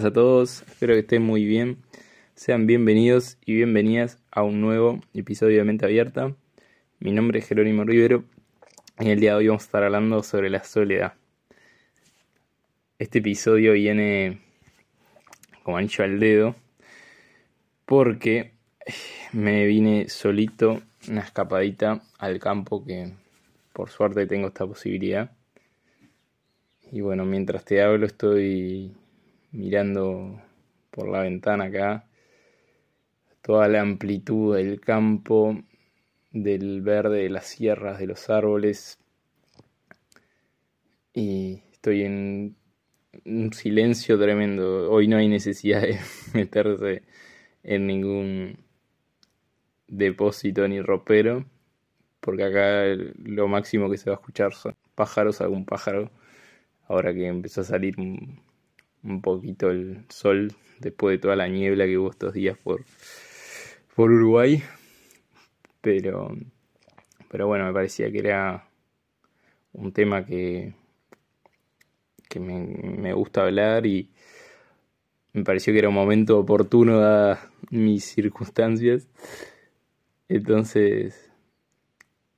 [0.00, 1.76] Buenas a todos, espero que estén muy bien.
[2.34, 6.34] Sean bienvenidos y bienvenidas a un nuevo episodio de Mente Abierta.
[7.00, 8.24] Mi nombre es Jerónimo Rivero
[8.98, 11.12] y el día de hoy vamos a estar hablando sobre la soledad.
[12.98, 14.40] Este episodio viene
[15.64, 16.56] como ancho al dedo
[17.84, 18.52] porque
[19.32, 23.12] me vine solito una escapadita al campo que
[23.74, 25.30] por suerte tengo esta posibilidad.
[26.90, 28.94] Y bueno, mientras te hablo estoy
[29.52, 30.40] mirando
[30.90, 32.06] por la ventana acá
[33.42, 35.58] toda la amplitud del campo,
[36.30, 38.98] del verde de las sierras, de los árboles.
[41.12, 42.56] Y estoy en
[43.24, 44.90] un silencio tremendo.
[44.90, 45.98] Hoy no hay necesidad de
[46.34, 47.02] meterse
[47.62, 48.58] en ningún
[49.88, 51.46] depósito ni ropero,
[52.20, 52.84] porque acá
[53.24, 56.10] lo máximo que se va a escuchar son pájaros, algún pájaro.
[56.88, 58.42] Ahora que empezó a salir un
[59.22, 62.84] poquito el sol después de toda la niebla que hubo estos días por,
[63.94, 64.62] por Uruguay.
[65.80, 66.36] Pero,
[67.30, 68.68] pero bueno, me parecía que era
[69.72, 70.74] un tema que,
[72.28, 74.10] que me, me gusta hablar y
[75.32, 77.40] me pareció que era un momento oportuno dadas
[77.70, 79.08] mis circunstancias.
[80.28, 81.30] Entonces,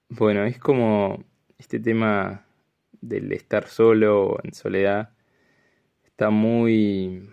[0.08, 1.24] bueno, es como
[1.58, 2.46] este tema
[3.00, 5.10] del estar solo en soledad
[6.12, 7.30] está muy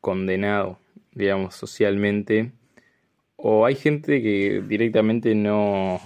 [0.00, 0.78] condenado,
[1.12, 2.52] digamos, socialmente.
[3.36, 6.00] O hay gente que directamente no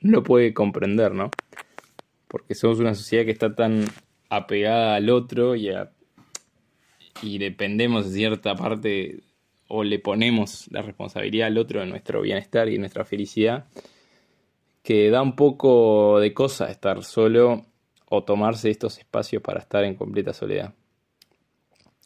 [0.00, 1.30] lo puede comprender, ¿no?
[2.28, 3.86] Porque somos una sociedad que está tan
[4.28, 5.70] apegada al otro y,
[7.22, 9.22] y dependemos de cierta parte
[9.68, 13.66] o le ponemos la responsabilidad al otro de nuestro bienestar y nuestra felicidad,
[14.82, 17.64] que da un poco de cosa estar solo
[18.16, 20.74] o tomarse estos espacios para estar en completa soledad.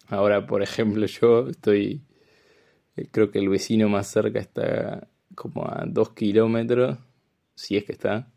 [0.08, 2.02] Ahora, por ejemplo, yo estoy,
[2.96, 6.98] eh, creo que el vecino más cerca está como a dos kilómetros,
[7.54, 8.30] si es que está,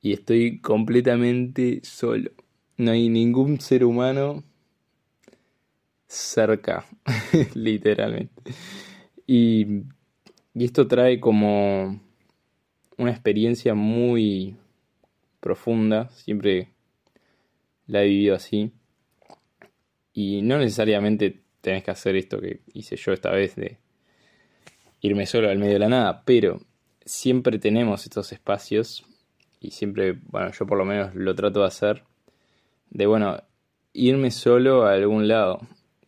[0.00, 2.30] y estoy completamente solo.
[2.76, 4.44] No hay ningún ser humano
[6.06, 6.86] cerca,
[7.54, 8.42] literalmente.
[9.26, 9.82] Y,
[10.54, 12.00] y esto trae como
[12.98, 14.56] una experiencia muy
[15.46, 16.70] profunda, siempre
[17.86, 18.72] la he vivido así.
[20.12, 23.78] Y no necesariamente tenés que hacer esto que hice yo esta vez de
[25.00, 26.60] irme solo al medio de la nada, pero
[27.04, 29.04] siempre tenemos estos espacios
[29.60, 32.02] y siempre, bueno, yo por lo menos lo trato de hacer,
[32.90, 33.40] de, bueno,
[33.92, 35.60] irme solo a algún lado,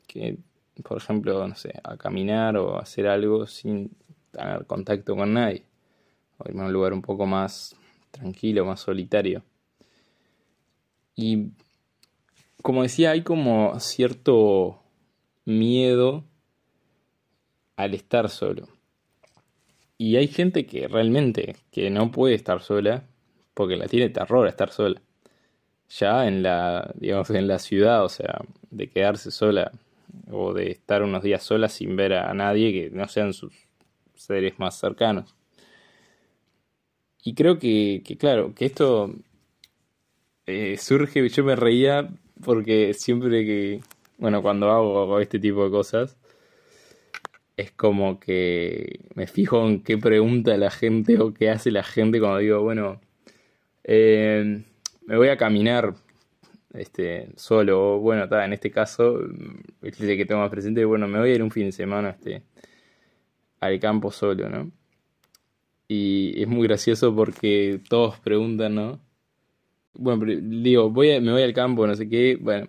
[0.08, 0.38] que,
[0.82, 3.92] por ejemplo, no sé, a caminar o hacer algo sin
[4.32, 5.62] tener contacto con nadie,
[6.38, 7.76] o irme a un lugar un poco más
[8.10, 9.42] tranquilo, más solitario.
[11.16, 11.50] Y
[12.62, 14.82] como decía, hay como cierto
[15.44, 16.24] miedo
[17.76, 18.68] al estar solo.
[19.96, 23.04] Y hay gente que realmente que no puede estar sola
[23.54, 25.00] porque la tiene terror a estar sola.
[25.88, 29.72] Ya en la, digamos, en la ciudad, o sea, de quedarse sola
[30.30, 33.52] o de estar unos días sola sin ver a nadie que no sean sus
[34.14, 35.34] seres más cercanos.
[37.28, 39.14] Y creo que, claro, que esto
[40.46, 42.08] eh, surge, yo me reía
[42.42, 43.82] porque siempre que,
[44.16, 46.16] bueno, cuando hago este tipo de cosas,
[47.58, 52.18] es como que me fijo en qué pregunta la gente o qué hace la gente
[52.18, 52.98] cuando digo, bueno,
[53.84, 54.64] eh,
[55.04, 55.96] me voy a caminar
[56.72, 59.20] este, solo, o bueno, está, en este caso,
[59.82, 62.42] el que tengo más presente, bueno, me voy a ir un fin de semana este,
[63.60, 64.77] al campo solo, ¿no?
[65.88, 69.00] Y es muy gracioso porque todos preguntan, ¿no?
[69.94, 72.36] Bueno, digo, voy me voy al campo, no sé qué.
[72.40, 72.68] Bueno,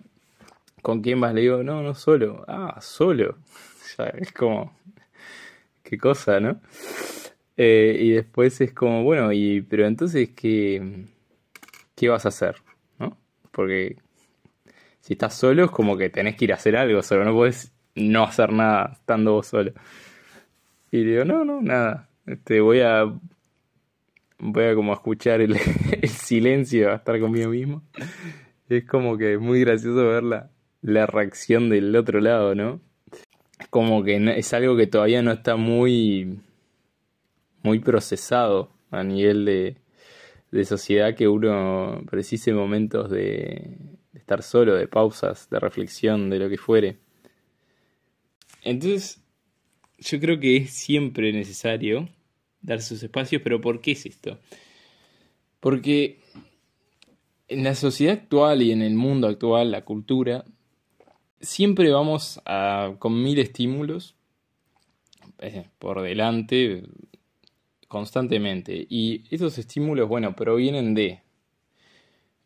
[0.82, 1.34] ¿con quién vas?
[1.34, 2.44] Le digo, no, no solo.
[2.48, 3.38] Ah, solo.
[3.98, 4.72] ya, es como,
[5.82, 6.60] qué cosa, ¿no?
[7.56, 11.06] Eh, y después es como, bueno, y pero entonces, ¿qué,
[11.94, 12.56] ¿qué vas a hacer?
[12.98, 13.18] ¿No?
[13.52, 13.96] Porque
[15.00, 17.72] si estás solo es como que tenés que ir a hacer algo solo, no puedes
[17.96, 19.72] no hacer nada estando vos solo.
[20.90, 22.09] Y digo, no, no, nada.
[22.26, 23.04] Este, voy a.
[24.38, 25.58] Voy a como escuchar el,
[26.08, 27.82] silencio, a estar conmigo mismo.
[28.68, 30.50] Es como que es muy gracioso ver la,
[30.82, 32.80] la reacción del otro lado, ¿no?
[33.68, 36.40] Como que es algo que todavía no está muy.
[37.62, 39.76] muy procesado a nivel de,
[40.50, 43.76] de sociedad que uno precise momentos de
[44.14, 46.98] estar solo, de pausas, de reflexión, de lo que fuere.
[48.62, 49.22] Entonces,
[50.00, 52.08] yo creo que es siempre necesario
[52.62, 54.38] dar sus espacios, pero ¿por qué es esto?
[55.60, 56.18] Porque
[57.48, 60.44] en la sociedad actual y en el mundo actual, la cultura
[61.40, 64.14] siempre vamos a, con mil estímulos
[65.38, 66.84] eh, por delante
[67.88, 68.86] constantemente.
[68.88, 71.22] Y esos estímulos, bueno, provienen de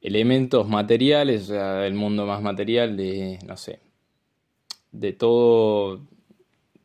[0.00, 3.80] elementos materiales, o sea, del mundo más material, de, no sé,
[4.92, 6.00] de todo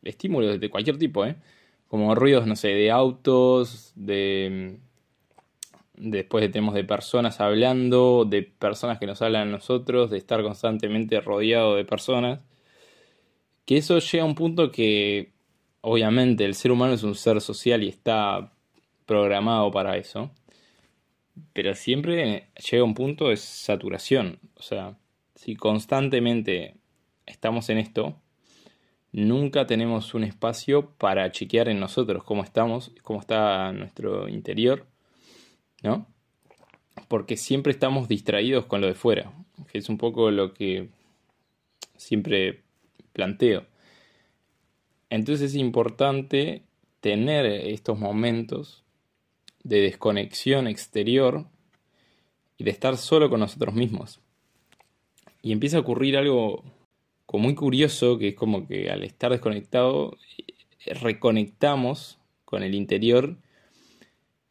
[0.02, 1.36] estímulos de cualquier tipo, ¿eh?
[1.88, 4.78] Como ruidos, no sé, de autos, de...
[5.94, 11.20] Después tenemos de personas hablando, de personas que nos hablan a nosotros, de estar constantemente
[11.20, 12.40] rodeado de personas.
[13.66, 15.32] Que eso llega a un punto que,
[15.82, 18.52] obviamente, el ser humano es un ser social y está
[19.04, 20.30] programado para eso.
[21.52, 24.38] Pero siempre llega un punto de saturación.
[24.54, 24.96] O sea,
[25.34, 26.76] si constantemente
[27.26, 28.16] estamos en esto,
[29.12, 34.86] nunca tenemos un espacio para chequear en nosotros cómo estamos, cómo está nuestro interior,
[35.82, 36.06] ¿no?
[37.08, 39.32] Porque siempre estamos distraídos con lo de fuera,
[39.70, 40.88] que es un poco lo que
[41.96, 42.62] siempre
[43.12, 43.66] planteo.
[45.08, 46.62] Entonces es importante
[47.00, 48.84] tener estos momentos
[49.64, 51.46] de desconexión exterior
[52.56, 54.20] y de estar solo con nosotros mismos.
[55.42, 56.62] Y empieza a ocurrir algo
[57.30, 60.18] como muy curioso, que es como que al estar desconectado,
[60.84, 63.36] eh, reconectamos con el interior.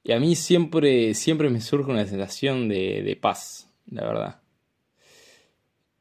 [0.02, 4.42] Y a mí siempre, siempre me surge una sensación de, de paz, la verdad.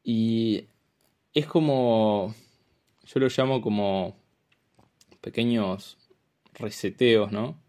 [0.05, 0.67] Y
[1.33, 2.33] es como,
[3.03, 4.15] yo lo llamo como
[5.19, 5.97] pequeños
[6.53, 7.61] reseteos, ¿no?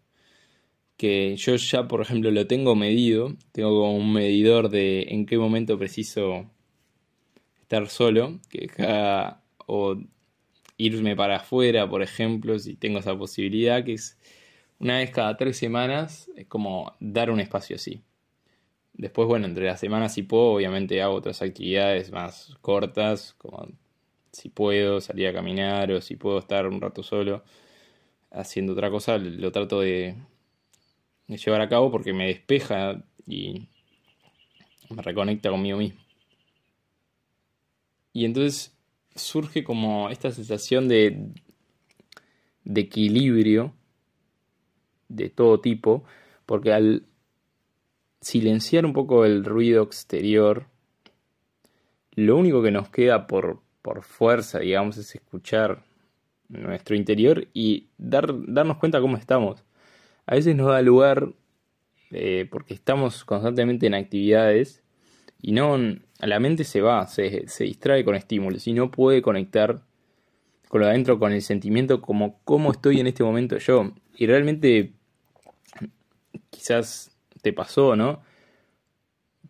[0.95, 5.37] Que yo ya, por ejemplo, lo tengo medido, tengo como un medidor de en qué
[5.37, 6.49] momento preciso
[7.71, 8.69] estar solo, que
[9.65, 9.95] o
[10.77, 14.17] irme para afuera, por ejemplo, si tengo esa posibilidad, que es
[14.79, 18.01] una vez cada tres semanas, es como dar un espacio así.
[18.93, 23.67] Después, bueno, entre las semanas si puedo, obviamente hago otras actividades más cortas, como
[24.33, 27.43] si puedo salir a caminar o si puedo estar un rato solo
[28.31, 30.15] haciendo otra cosa, lo trato de,
[31.27, 33.67] de llevar a cabo porque me despeja y
[34.89, 36.00] me reconecta conmigo mismo.
[38.13, 38.75] Y entonces
[39.15, 41.29] surge como esta sensación de,
[42.63, 43.73] de equilibrio
[45.07, 46.03] de todo tipo,
[46.45, 47.03] porque al
[48.21, 50.67] silenciar un poco el ruido exterior,
[52.13, 55.83] lo único que nos queda por, por fuerza, digamos, es escuchar
[56.49, 59.63] nuestro interior y dar, darnos cuenta cómo estamos.
[60.25, 61.33] A veces nos da lugar,
[62.11, 64.80] eh, porque estamos constantemente en actividades,
[65.41, 65.77] y no
[66.19, 69.81] la mente se va, se, distrae con estímulos y no puede conectar
[70.67, 73.91] con lo adentro, con el sentimiento como cómo estoy en este momento yo.
[74.15, 74.93] Y realmente
[76.49, 78.21] quizás te pasó, ¿no?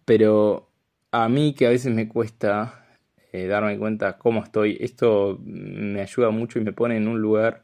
[0.05, 0.69] Pero
[1.11, 2.85] a mí que a veces me cuesta
[3.33, 7.63] eh, darme cuenta cómo estoy, esto me ayuda mucho y me pone en un lugar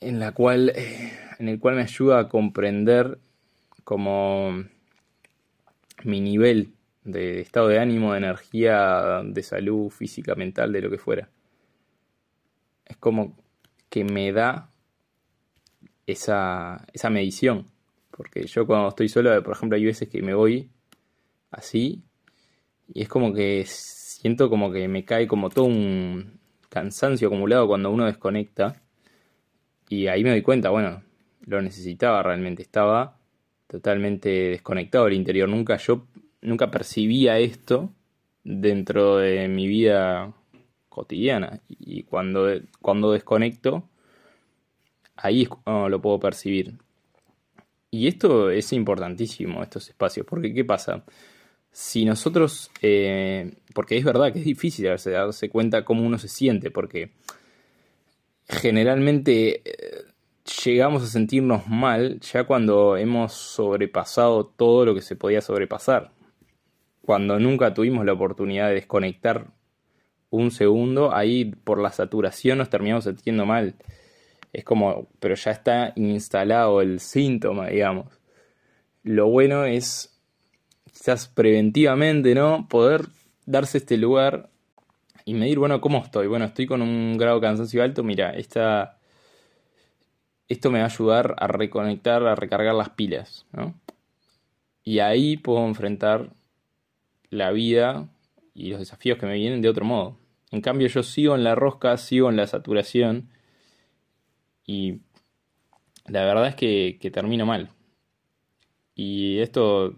[0.00, 3.18] en la cual eh, en el cual me ayuda a comprender
[3.84, 4.64] como
[6.04, 10.98] mi nivel de estado de ánimo, de energía, de salud física, mental, de lo que
[10.98, 11.28] fuera.
[12.84, 13.36] Es como
[13.88, 14.70] que me da
[16.06, 17.66] esa, esa medición.
[18.10, 20.70] Porque yo cuando estoy solo, por ejemplo, hay veces que me voy
[21.50, 22.02] así
[22.94, 27.90] y es como que siento como que me cae como todo un cansancio acumulado cuando
[27.90, 28.82] uno desconecta.
[29.88, 31.02] Y ahí me doy cuenta, bueno,
[31.44, 33.18] lo necesitaba realmente, estaba
[33.72, 35.48] totalmente desconectado del interior.
[35.48, 36.06] Nunca yo
[36.42, 37.90] nunca percibía esto
[38.44, 40.34] dentro de mi vida
[40.90, 41.60] cotidiana.
[41.68, 42.48] Y cuando,
[42.82, 43.88] cuando desconecto,
[45.16, 46.74] ahí lo puedo percibir.
[47.90, 51.04] Y esto es importantísimo, estos espacios, porque ¿qué pasa?
[51.70, 56.28] Si nosotros, eh, porque es verdad que es difícil darse, darse cuenta cómo uno se
[56.28, 57.12] siente, porque
[58.48, 60.11] generalmente eh,
[60.64, 66.12] llegamos a sentirnos mal ya cuando hemos sobrepasado todo lo que se podía sobrepasar
[67.02, 69.48] cuando nunca tuvimos la oportunidad de desconectar
[70.30, 73.74] un segundo, ahí por la saturación nos terminamos sintiendo mal.
[74.52, 78.06] Es como, pero ya está instalado el síntoma, digamos.
[79.02, 80.18] Lo bueno es,
[80.90, 82.66] quizás preventivamente, ¿no?
[82.68, 83.08] Poder
[83.46, 84.48] darse este lugar
[85.24, 86.28] y medir, bueno, ¿cómo estoy?
[86.28, 88.98] Bueno, estoy con un grado de cansancio alto, mira, esta,
[90.52, 93.74] esto me va a ayudar a reconectar, a recargar las pilas, ¿no?
[94.84, 96.32] Y ahí puedo enfrentar
[97.30, 98.08] la vida
[98.54, 100.18] y los desafíos que me vienen de otro modo.
[100.50, 103.30] En cambio yo sigo en la rosca, sigo en la saturación
[104.66, 105.00] y
[106.06, 107.70] la verdad es que, termino mal.
[108.94, 109.96] Y esto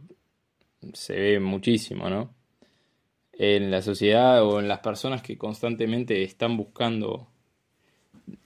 [0.92, 2.34] se ve muchísimo, ¿no?
[3.36, 7.26] en la sociedad o en las personas que constantemente están buscando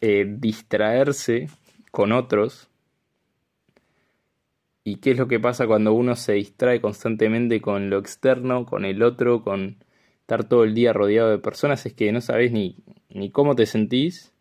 [0.01, 1.49] eh, distraerse
[1.91, 2.69] con otros.
[4.85, 8.85] ¿Y qué es lo que pasa cuando uno se distrae constantemente con lo externo, con
[8.85, 9.77] el otro, con
[10.21, 11.85] estar todo el día rodeado de personas?
[11.85, 12.77] Es que no sabes ni,
[13.11, 14.33] ni cómo te sentís,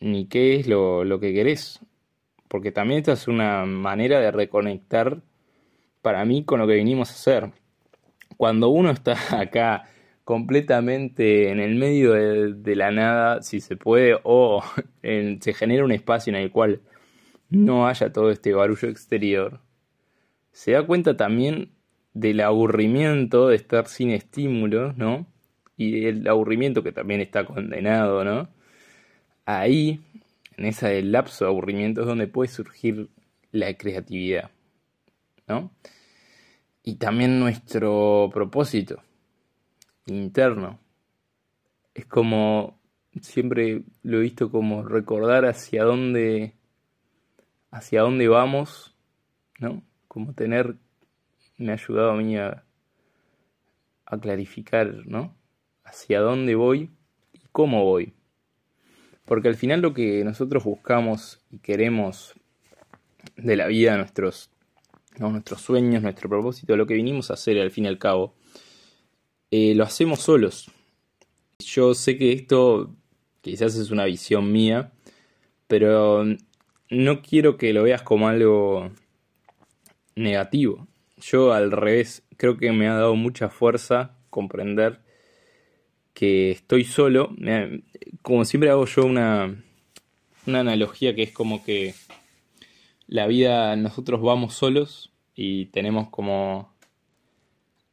[0.00, 1.80] ni qué es lo, lo que querés.
[2.48, 5.20] Porque también esta es una manera de reconectar
[6.00, 7.52] para mí con lo que vinimos a hacer.
[8.36, 9.90] Cuando uno está acá
[10.26, 14.60] completamente en el medio de, la nada, si se puede, o
[15.02, 16.80] se genera un espacio en el cual
[17.48, 19.60] no haya todo este barullo exterior,
[20.50, 21.70] se da cuenta también
[22.12, 25.28] del aburrimiento de estar sin estímulos, ¿no?
[25.76, 28.48] Y el aburrimiento que también está condenado, ¿no?
[29.44, 30.00] Ahí,
[30.56, 33.10] en ese lapso de aburrimiento, es donde puede surgir
[33.52, 34.50] la creatividad,
[35.46, 35.70] ¿no?
[36.82, 39.04] Y también nuestro propósito
[40.06, 40.78] interno.
[41.94, 42.80] Es como,
[43.20, 46.54] siempre lo he visto como recordar hacia dónde,
[47.70, 48.94] hacia dónde vamos,
[49.58, 49.82] ¿no?
[50.08, 50.76] Como tener,
[51.58, 52.64] me ha ayudado a mí a,
[54.06, 55.36] a clarificar, ¿no?
[55.84, 56.90] Hacia dónde voy
[57.32, 58.14] y cómo voy.
[59.24, 62.34] Porque al final lo que nosotros buscamos y queremos
[63.36, 64.50] de la vida, nuestros,
[65.18, 68.34] nuestros sueños, nuestro propósito, lo que vinimos a hacer al fin y al cabo,
[69.56, 70.70] eh, lo hacemos solos.
[71.60, 72.94] Yo sé que esto
[73.40, 74.92] quizás es una visión mía,
[75.66, 76.24] pero
[76.90, 78.90] no quiero que lo veas como algo
[80.14, 80.86] negativo.
[81.22, 85.00] Yo al revés, creo que me ha dado mucha fuerza comprender
[86.12, 87.34] que estoy solo.
[88.20, 89.56] Como siempre hago yo una,
[90.46, 91.94] una analogía que es como que
[93.06, 96.75] la vida nosotros vamos solos y tenemos como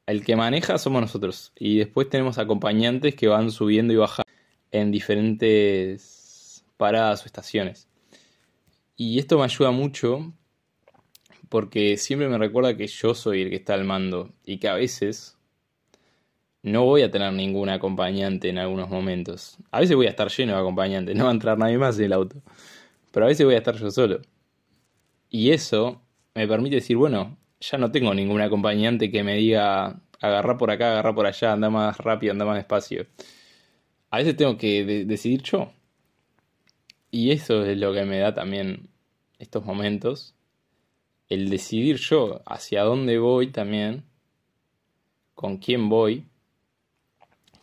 [0.05, 1.51] el que maneja somos nosotros.
[1.57, 4.31] Y después tenemos acompañantes que van subiendo y bajando
[4.71, 7.87] en diferentes paradas o estaciones.
[8.95, 10.33] Y esto me ayuda mucho
[11.49, 14.73] porque siempre me recuerda que yo soy el que está al mando y que a
[14.73, 15.37] veces
[16.63, 19.57] no voy a tener ningún acompañante en algunos momentos.
[19.69, 22.05] A veces voy a estar lleno de acompañantes, no va a entrar nadie más en
[22.05, 22.41] el auto.
[23.11, 24.21] Pero a veces voy a estar yo solo.
[25.29, 26.01] Y eso
[26.33, 30.91] me permite decir, bueno, ya no tengo ningún acompañante que me diga agarrar por acá,
[30.91, 33.07] agarrar por allá, anda más rápido, anda más despacio.
[34.09, 35.71] A veces tengo que decidir yo.
[37.09, 38.89] Y eso es lo que me da también
[39.39, 40.35] estos momentos.
[41.29, 44.03] El decidir yo hacia dónde voy también,
[45.33, 46.25] con quién voy,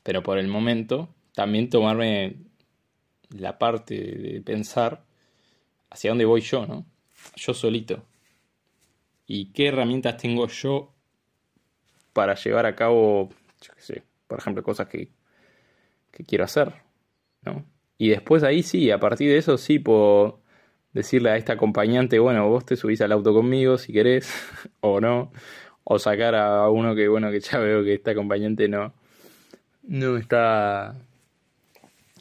[0.03, 2.37] pero por el momento también tomarme
[3.29, 5.05] la parte de pensar
[5.91, 6.87] hacia dónde voy yo, ¿no?
[7.37, 8.10] Yo solito
[9.33, 10.93] y qué herramientas tengo yo
[12.13, 13.29] para llevar a cabo,
[13.61, 15.13] yo qué sé, por ejemplo, cosas que,
[16.11, 16.73] que quiero hacer,
[17.43, 17.65] ¿no?
[17.97, 20.41] Y después ahí sí, a partir de eso sí puedo
[20.93, 24.35] decirle a esta acompañante, bueno, vos te subís al auto conmigo si querés,
[24.81, 25.31] o no,
[25.85, 28.95] o sacar a uno que, bueno, que ya veo que esta acompañante no,
[29.85, 30.97] no está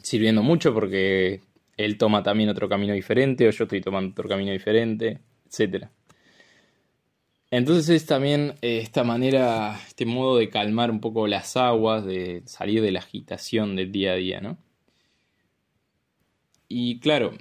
[0.00, 1.40] sirviendo mucho porque
[1.76, 5.90] él toma también otro camino diferente, o yo estoy tomando otro camino diferente, etcétera.
[7.50, 12.42] Entonces es también eh, esta manera, este modo de calmar un poco las aguas, de
[12.46, 14.56] salir de la agitación del día a día, ¿no?
[16.68, 17.32] Y claro,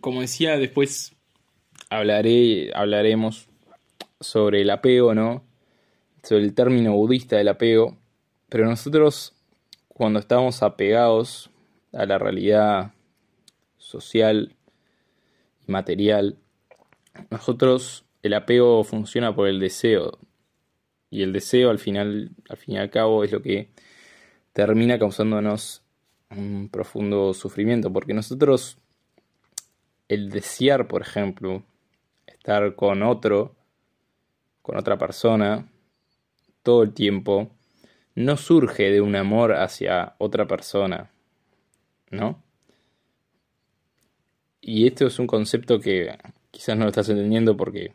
[0.00, 1.14] como decía, después
[1.90, 3.48] hablaré, hablaremos
[4.20, 5.44] sobre el apego, ¿no?
[6.22, 7.98] Sobre el término budista del apego.
[8.48, 9.34] Pero nosotros,
[9.88, 11.50] cuando estamos apegados
[11.92, 12.94] a la realidad
[13.76, 14.56] social
[15.68, 16.38] y material,
[17.30, 20.18] nosotros el apego funciona por el deseo.
[21.10, 23.70] Y el deseo al final, al fin y al cabo, es lo que
[24.52, 25.82] termina causándonos
[26.30, 27.92] un profundo sufrimiento.
[27.92, 28.78] Porque nosotros,
[30.08, 31.62] el desear, por ejemplo,
[32.26, 33.54] estar con otro,
[34.62, 35.68] con otra persona,
[36.62, 37.50] todo el tiempo,
[38.16, 41.10] no surge de un amor hacia otra persona,
[42.10, 42.42] ¿no?
[44.60, 46.18] Y esto es un concepto que
[46.50, 47.92] quizás no lo estás entendiendo porque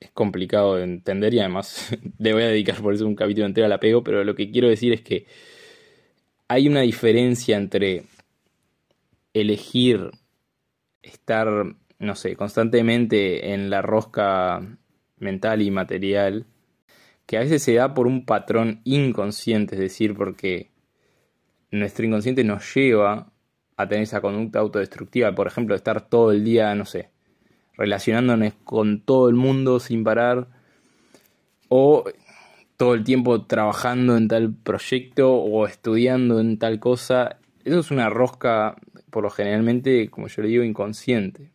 [0.00, 3.66] es complicado de entender y además le voy a dedicar por eso un capítulo entero
[3.66, 5.26] al apego, pero lo que quiero decir es que
[6.48, 8.04] hay una diferencia entre
[9.34, 10.10] elegir
[11.02, 14.60] estar, no sé, constantemente en la rosca
[15.18, 16.46] mental y material,
[17.26, 20.70] que a veces se da por un patrón inconsciente, es decir, porque
[21.70, 23.32] nuestro inconsciente nos lleva
[23.76, 27.10] a tener esa conducta autodestructiva, por ejemplo, estar todo el día, no sé,
[27.80, 30.48] relacionándonos con todo el mundo sin parar,
[31.68, 32.04] o
[32.76, 37.38] todo el tiempo trabajando en tal proyecto o estudiando en tal cosa.
[37.64, 38.76] Eso es una rosca,
[39.08, 41.50] por lo generalmente, como yo le digo, inconsciente.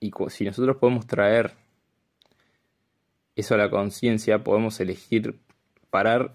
[0.00, 1.54] Y si nosotros podemos traer
[3.36, 5.40] eso a la conciencia, podemos elegir
[5.88, 6.34] parar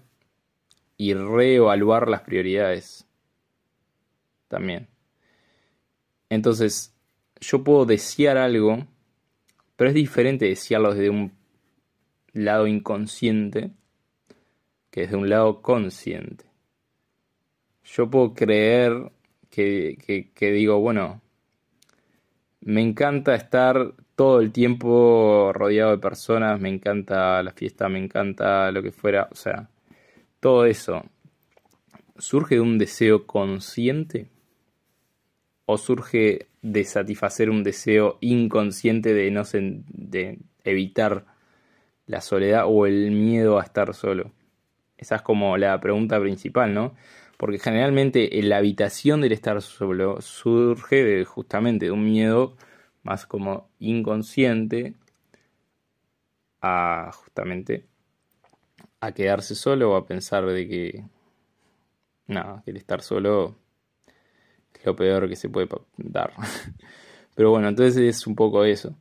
[0.96, 3.06] y reevaluar las prioridades.
[4.48, 4.88] También.
[6.30, 6.95] Entonces,
[7.46, 8.86] yo puedo desear algo,
[9.76, 11.32] pero es diferente desearlo desde un
[12.32, 13.70] lado inconsciente
[14.90, 16.44] que desde un lado consciente.
[17.84, 19.12] Yo puedo creer
[19.48, 21.22] que, que digo, bueno,
[22.62, 28.72] me encanta estar todo el tiempo rodeado de personas, me encanta la fiesta, me encanta
[28.72, 29.70] lo que fuera, o sea,
[30.40, 31.04] todo eso.
[32.18, 34.26] ¿Surge de un deseo consciente?
[35.66, 41.24] ¿O surge de satisfacer un deseo inconsciente de no de evitar
[42.06, 44.32] la soledad o el miedo a estar solo?
[44.98, 46.94] Esa es como la pregunta principal, ¿no?
[47.36, 52.56] Porque generalmente la habitación del estar solo surge de, justamente de un miedo
[53.02, 54.94] más como inconsciente
[56.60, 57.84] a justamente
[59.00, 61.04] a quedarse solo o a pensar de que
[62.26, 63.54] nada, que el estar solo
[64.86, 66.32] lo peor que se puede dar.
[67.34, 68.96] Pero bueno, entonces es un poco eso.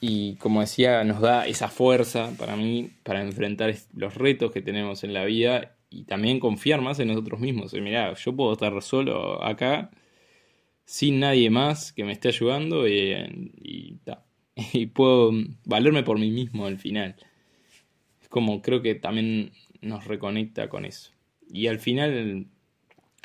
[0.00, 5.04] Y como decía, nos da esa fuerza para mí para enfrentar los retos que tenemos
[5.04, 7.72] en la vida y también confiar más en nosotros mismos.
[7.74, 9.90] Mira, yo puedo estar solo acá
[10.84, 13.98] sin nadie más que me esté ayudando y,
[14.72, 15.32] y, puedo
[15.64, 17.16] valerme por mí mismo al final.
[18.22, 21.12] Es como creo que también nos reconecta con eso.
[21.50, 22.46] Y al final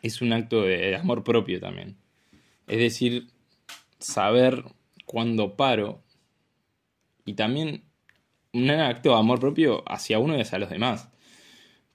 [0.01, 1.97] es un acto de amor propio también.
[2.67, 3.27] Es decir,
[3.99, 4.63] saber
[5.05, 6.03] cuándo paro
[7.25, 7.83] y también
[8.53, 11.09] un acto de amor propio hacia uno y hacia los demás.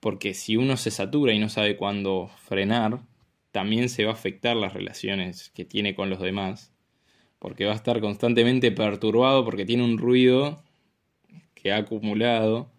[0.01, 3.01] Porque si uno se satura y no sabe cuándo frenar,
[3.51, 6.73] también se va a afectar las relaciones que tiene con los demás,
[7.39, 10.63] porque va a estar constantemente perturbado porque tiene un ruido
[11.55, 12.71] que ha acumulado,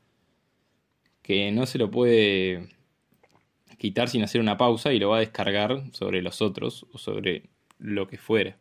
[1.24, 2.77] que no se lo puede
[3.78, 7.50] quitar sin hacer una pausa y lo va a descargar sobre los otros o sobre
[7.80, 8.58] lo que fuera.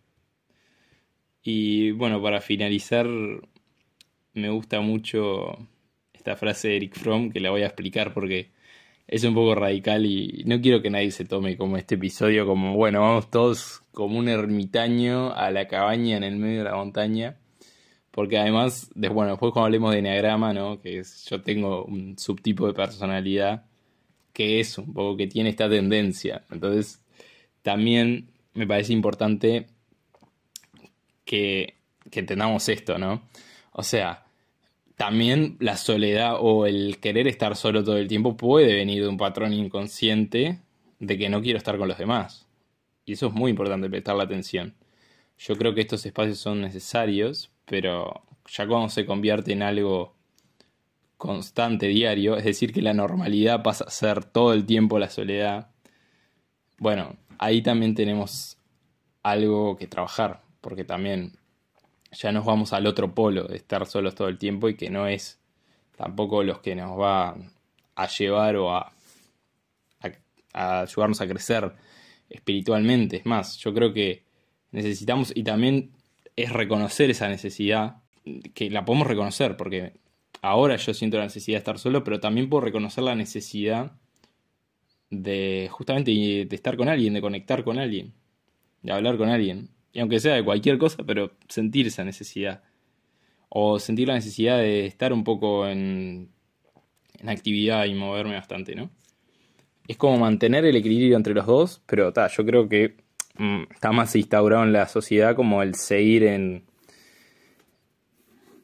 [1.42, 3.06] Y bueno, para finalizar,
[4.34, 5.56] me gusta mucho
[6.12, 8.50] esta frase de Eric Fromm que la voy a explicar porque
[9.06, 12.74] es un poco radical y no quiero que nadie se tome como este episodio como,
[12.74, 17.38] bueno, vamos todos como un ermitaño a la cabaña en el medio de la montaña.
[18.10, 20.80] Porque además, bueno, después cuando hablemos de enneagrama, ¿no?
[20.80, 23.66] Que yo tengo un subtipo de personalidad
[24.36, 26.44] que es un poco que tiene esta tendencia.
[26.50, 27.02] Entonces,
[27.62, 29.66] también me parece importante
[31.24, 31.72] que,
[32.10, 33.22] que entendamos esto, ¿no?
[33.72, 34.26] O sea,
[34.94, 39.16] también la soledad o el querer estar solo todo el tiempo puede venir de un
[39.16, 40.60] patrón inconsciente
[40.98, 42.46] de que no quiero estar con los demás.
[43.06, 44.74] Y eso es muy importante prestar la atención.
[45.38, 50.14] Yo creo que estos espacios son necesarios, pero ya cuando se convierte en algo
[51.16, 55.70] constante, diario, es decir, que la normalidad pasa a ser todo el tiempo la soledad,
[56.78, 58.58] bueno, ahí también tenemos
[59.22, 61.38] algo que trabajar, porque también
[62.12, 65.06] ya nos vamos al otro polo de estar solos todo el tiempo y que no
[65.06, 65.40] es
[65.96, 67.36] tampoco los que nos va
[67.94, 68.92] a llevar o a,
[70.52, 71.72] a, ayudarnos a crecer
[72.28, 73.16] espiritualmente.
[73.16, 74.24] Es más, yo creo que
[74.70, 75.92] necesitamos y también
[76.36, 77.96] es reconocer esa necesidad,
[78.54, 79.94] que la podemos reconocer, porque
[80.42, 83.92] ahora yo siento la necesidad de estar solo, pero también puedo reconocer la necesidad
[85.10, 88.14] de justamente de estar con alguien, de conectar con alguien,
[88.82, 92.62] de hablar con alguien y aunque sea de cualquier cosa, pero sentir esa necesidad.
[93.48, 96.28] O sentir la necesidad de estar un poco en,
[97.18, 98.90] en actividad y moverme bastante, ¿no?
[99.88, 102.96] Es como mantener el equilibrio entre los dos, pero ta, yo creo que
[103.38, 106.64] mm, está más instaurado en la sociedad como el seguir en,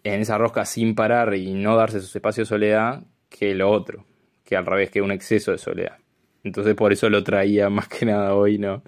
[0.05, 4.05] en esa rosca sin parar y no darse sus espacios de soledad que lo otro,
[4.45, 5.99] que al revés, que un exceso de soledad.
[6.45, 8.83] Entonces por eso lo traía más que nada hoy, ¿no?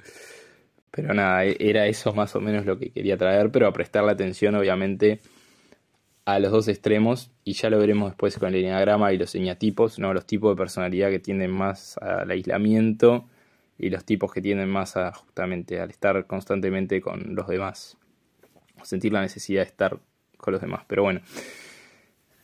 [0.90, 4.12] Pero nada, e-, era eso más o menos lo que quería traer, pero a prestarle
[4.12, 5.20] atención obviamente
[6.24, 9.98] a los dos extremos y ya lo veremos después con el enneagrama y los señatipos,
[9.98, 10.14] ¿no?
[10.14, 13.29] los tipos de personalidad que tienden más al aislamiento
[13.79, 17.98] y los tipos que tienden más a justamente al estar constantemente con los demás,
[18.83, 19.98] sentir la necesidad de estar
[20.44, 20.85] con los demás.
[20.87, 21.22] Pero bueno,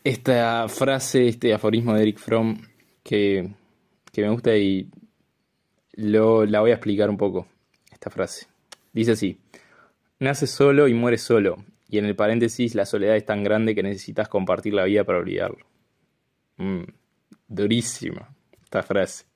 [0.02, 2.58] esta frase, este aforismo de Eric Fromm
[3.02, 3.50] que,
[4.16, 4.88] me gusta y
[5.92, 7.46] lo, la voy a explicar un poco
[7.92, 8.46] esta frase.
[8.94, 9.38] Dice así,
[10.18, 13.82] nace solo y muere solo, y en el paréntesis la soledad es tan grande que
[13.82, 15.66] necesitas compartir la vida para olvidarlo.
[16.56, 16.84] Mm,
[17.48, 18.34] durísima
[18.64, 19.26] esta frase.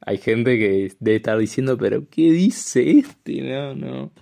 [0.00, 3.42] Hay gente que debe estar diciendo, pero ¿qué dice este?
[3.42, 4.12] No, no.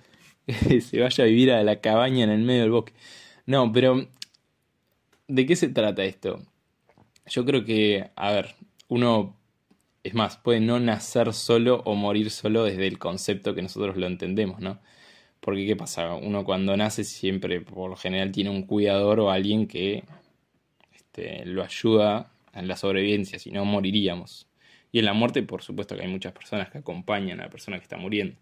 [0.81, 2.93] Se vaya a vivir a la cabaña en el medio del bosque.
[3.49, 4.07] No, pero
[5.27, 6.39] ¿de qué se trata esto?
[7.25, 8.55] Yo creo que, a ver,
[8.89, 9.39] uno,
[10.03, 14.05] es más, puede no nacer solo o morir solo desde el concepto que nosotros lo
[14.05, 14.79] entendemos, ¿no?
[15.39, 16.13] Porque ¿qué pasa?
[16.13, 20.03] Uno cuando nace siempre, por lo general, tiene un cuidador o alguien que
[20.93, 24.47] este, lo ayuda en la sobrevivencia, si no moriríamos.
[24.91, 27.77] Y en la muerte, por supuesto que hay muchas personas que acompañan a la persona
[27.79, 28.37] que está muriendo.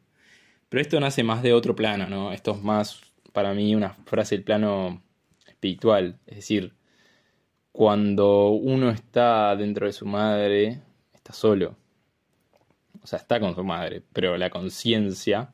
[0.69, 2.33] Pero esto nace más de otro plano, ¿no?
[2.33, 3.01] Esto es más,
[3.33, 5.03] para mí, una frase del plano
[5.45, 6.19] espiritual.
[6.25, 6.73] Es decir,
[7.71, 10.81] cuando uno está dentro de su madre,
[11.13, 11.75] está solo.
[13.01, 15.53] O sea, está con su madre, pero la conciencia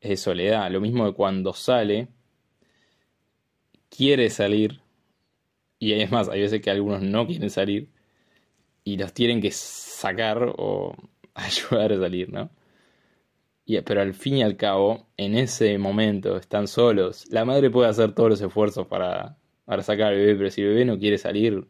[0.00, 0.70] es de soledad.
[0.70, 2.08] Lo mismo que cuando sale,
[3.88, 4.80] quiere salir,
[5.78, 7.88] y es más, hay veces que algunos no quieren salir,
[8.84, 10.94] y los tienen que sacar o
[11.34, 12.50] ayudar a salir, ¿no?
[13.84, 17.26] Pero al fin y al cabo, en ese momento están solos.
[17.30, 20.68] La madre puede hacer todos los esfuerzos para, para sacar al bebé, pero si el
[20.68, 21.66] bebé no quiere salir,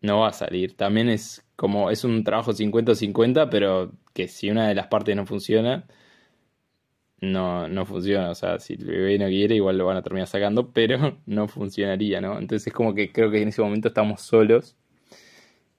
[0.00, 0.76] no va a salir.
[0.76, 5.26] También es como, es un trabajo 50-50, pero que si una de las partes no
[5.26, 5.86] funciona,
[7.20, 8.30] no, no funciona.
[8.30, 11.48] O sea, si el bebé no quiere, igual lo van a terminar sacando, pero no
[11.48, 12.38] funcionaría, ¿no?
[12.38, 14.76] Entonces es como que creo que en ese momento estamos solos.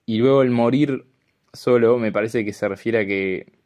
[0.06, 1.06] Y luego el morir
[1.54, 3.62] solo me parece que se refiere a que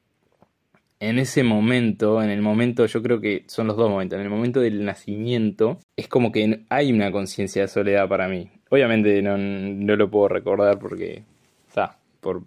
[0.99, 4.29] en ese momento, en el momento, yo creo que son los dos momentos, en el
[4.29, 8.49] momento del nacimiento, es como que hay una conciencia de soledad para mí.
[8.69, 11.23] Obviamente no, no lo puedo recordar porque
[11.67, 12.43] está, por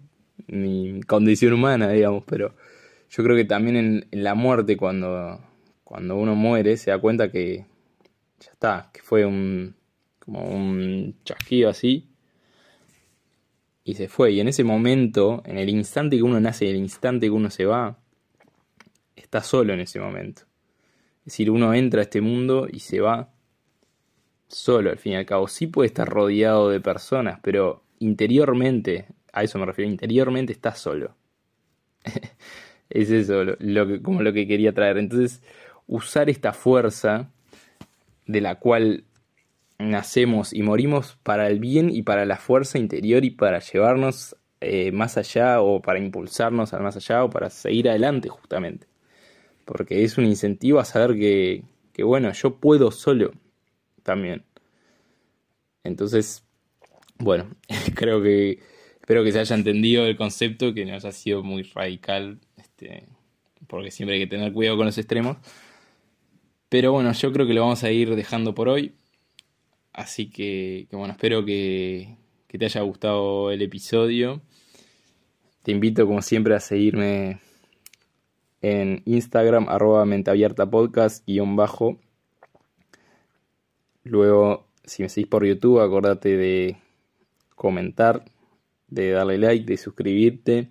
[0.47, 2.53] mi condición humana, digamos, pero
[3.09, 5.39] yo creo que también en, la muerte, cuando,
[5.83, 7.65] cuando uno muere, se da cuenta que
[8.39, 9.75] ya está, que fue un,
[10.19, 12.09] como un chasquido así,
[13.83, 14.31] y se fue.
[14.31, 17.49] Y en ese momento, en el instante que uno nace, en el instante que uno
[17.49, 18.00] se va,
[19.31, 20.41] está solo en ese momento.
[21.19, 23.29] Es decir, uno entra a este mundo y se va
[24.49, 25.47] solo, al fin y al cabo.
[25.47, 31.15] Sí puede estar rodeado de personas, pero interiormente, a eso me refiero, interiormente está solo.
[32.89, 34.97] es eso, lo, que, como lo que quería traer.
[34.97, 35.41] Entonces,
[35.87, 37.31] usar esta fuerza
[38.25, 39.05] de la cual
[39.79, 44.91] nacemos y morimos para el bien y para la fuerza interior y para llevarnos eh,
[44.91, 48.90] más allá o para impulsarnos al más allá o para seguir adelante justamente.
[49.71, 53.31] Porque es un incentivo a saber que, que bueno, yo puedo solo
[54.03, 54.43] también.
[55.85, 56.43] Entonces,
[57.17, 57.55] bueno,
[57.95, 58.59] creo que
[58.99, 63.07] espero que se haya entendido el concepto, que no haya sido muy radical este,
[63.67, 65.37] porque siempre hay que tener cuidado con los extremos.
[66.67, 68.93] Pero bueno, yo creo que lo vamos a ir dejando por hoy.
[69.93, 72.17] Así que, bueno, espero que,
[72.49, 74.41] que, te haya gustado el episodio.
[75.63, 77.39] Te invito como siempre a seguirme
[78.61, 80.05] en Instagram, arroba
[80.69, 81.97] podcast, guion bajo.
[84.03, 86.77] Luego, si me seguís por YouTube, acordate de
[87.55, 88.25] comentar,
[88.87, 90.69] de darle like, de suscribirte.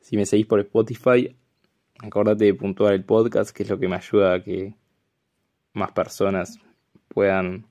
[0.00, 1.36] Si me seguís por Spotify,
[1.98, 4.74] acordate de puntuar el podcast, que es lo que me ayuda a que
[5.72, 6.58] más personas
[7.08, 7.66] puedan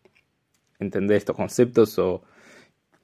[0.79, 2.23] entender estos conceptos o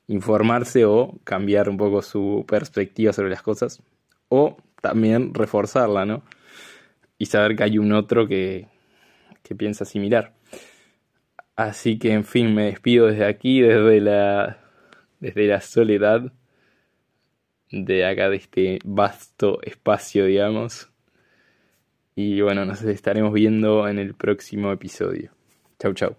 [0.07, 3.81] informarse o cambiar un poco su perspectiva sobre las cosas.
[4.29, 6.23] O también reforzarla, ¿no?
[7.17, 8.67] Y saber que hay un otro que,
[9.43, 10.33] que piensa similar.
[11.55, 14.59] Así que, en fin, me despido desde aquí, desde la,
[15.19, 16.33] desde la soledad
[17.71, 20.89] de acá, de este vasto espacio, digamos.
[22.15, 25.31] Y bueno, nos estaremos viendo en el próximo episodio.
[25.79, 26.15] Chau, chau.